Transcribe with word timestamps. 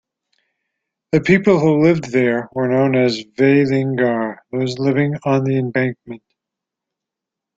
The 1.11 1.21
people 1.21 1.59
who 1.59 1.83
lived 1.83 2.05
there 2.05 2.49
were 2.53 2.67
known 2.67 2.95
as 2.95 3.23
"vaellingar", 3.37 4.37
"those 4.51 4.79
living 4.79 5.13
on 5.25 5.43
the 5.43 5.59
embankment". 5.59 6.23